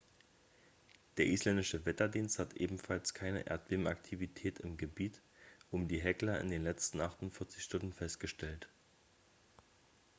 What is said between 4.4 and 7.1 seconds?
im gebiet um die hekla in den letzten